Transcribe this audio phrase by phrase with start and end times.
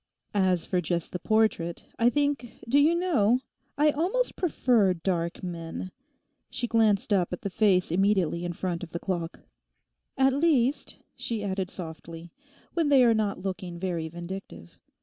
[0.33, 3.41] As for just the portrait, I think, do you know,
[3.77, 8.99] I almost prefer dark men'—she glanced up at the face immediately in front of the
[8.99, 12.31] clock—'at least,' she added softly,
[12.73, 14.79] 'when they are not looking very vindictive.